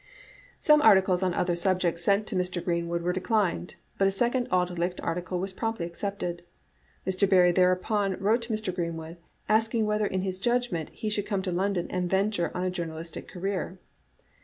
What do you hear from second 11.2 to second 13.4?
come to London and venture on a journalistic